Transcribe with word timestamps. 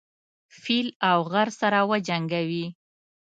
فيل 0.61 0.87
او 1.09 1.19
غر 1.31 1.47
سره 1.59 1.79
وجنګوي. 1.89 2.65